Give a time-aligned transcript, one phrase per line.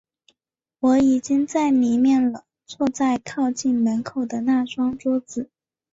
[0.79, 5.51] 我已经在里面了，坐在靠近门口的那张桌子。